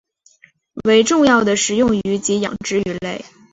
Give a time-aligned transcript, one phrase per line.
[0.83, 3.23] 为重要的食用鱼及养殖鱼类。